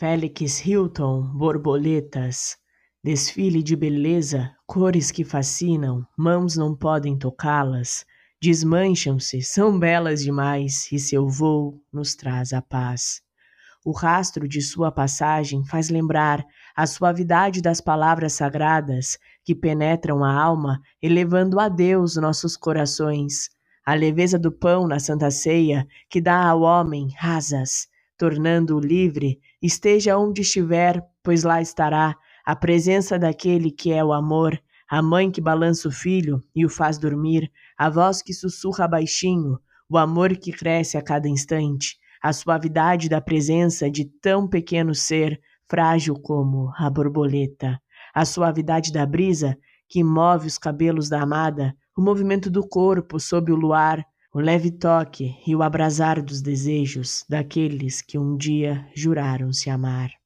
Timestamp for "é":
33.94-34.04